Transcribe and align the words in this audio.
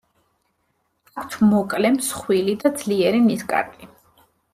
აქვთ 1.23 1.35
მოკლე, 1.49 1.91
მსხვილი 1.97 2.55
და 2.65 2.71
ძლიერი 2.81 3.21
ნისკარტი. 3.27 3.91